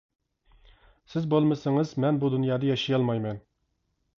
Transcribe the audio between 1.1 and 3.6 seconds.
سىز بولمىسىڭىز مەن بۇ دۇنيادا ياشىيالمايمەن.